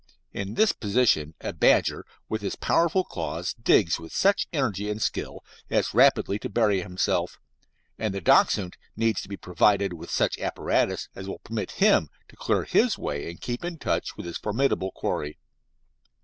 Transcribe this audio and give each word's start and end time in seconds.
In 0.33 0.55
this 0.55 0.71
position 0.71 1.35
a 1.41 1.53
badger 1.53 2.07
with 2.27 2.41
his 2.41 2.55
powerful 2.55 3.03
claws 3.03 3.53
digs 3.53 3.99
with 3.99 4.11
such 4.11 4.47
energy 4.51 4.89
and 4.89 4.99
skill 4.99 5.45
as 5.69 5.93
rapidly 5.93 6.39
to 6.39 6.49
bury 6.49 6.81
himself, 6.81 7.37
and 7.99 8.11
the 8.11 8.19
Dachshund 8.19 8.77
needs 8.95 9.21
to 9.21 9.29
be 9.29 9.37
provided 9.37 9.93
with 9.93 10.09
such 10.09 10.39
apparatus 10.39 11.07
as 11.13 11.27
will 11.27 11.37
permit 11.37 11.73
him 11.73 12.09
to 12.29 12.35
clear 12.35 12.63
his 12.63 12.97
way 12.97 13.29
and 13.29 13.39
keep 13.41 13.63
in 13.63 13.77
touch 13.77 14.17
with 14.17 14.25
his 14.25 14.39
formidable 14.39 14.91
quarry. 14.91 15.37